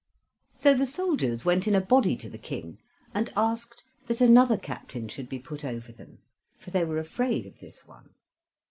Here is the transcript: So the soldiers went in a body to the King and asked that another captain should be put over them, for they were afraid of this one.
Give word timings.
So 0.57 0.73
the 0.73 0.87
soldiers 0.87 1.45
went 1.45 1.67
in 1.67 1.75
a 1.75 1.79
body 1.79 2.17
to 2.17 2.27
the 2.27 2.39
King 2.39 2.79
and 3.13 3.31
asked 3.37 3.83
that 4.07 4.19
another 4.19 4.57
captain 4.57 5.07
should 5.07 5.29
be 5.29 5.37
put 5.37 5.63
over 5.63 5.91
them, 5.91 6.17
for 6.57 6.71
they 6.71 6.83
were 6.83 6.97
afraid 6.97 7.45
of 7.45 7.59
this 7.59 7.85
one. 7.85 8.09